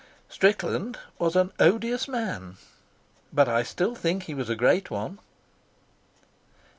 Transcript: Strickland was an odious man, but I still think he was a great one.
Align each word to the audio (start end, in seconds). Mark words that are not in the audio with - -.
Strickland 0.29 0.97
was 1.19 1.35
an 1.35 1.51
odious 1.59 2.07
man, 2.07 2.57
but 3.31 3.47
I 3.47 3.61
still 3.61 3.93
think 3.93 4.23
he 4.23 4.33
was 4.33 4.49
a 4.49 4.55
great 4.55 4.89
one. 4.89 5.19